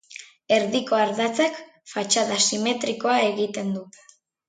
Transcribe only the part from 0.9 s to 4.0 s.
ardatzak fatxada simetrikoa egiten du.